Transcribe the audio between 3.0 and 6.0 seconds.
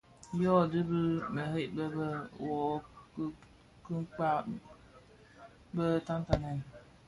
a dhikpa, bè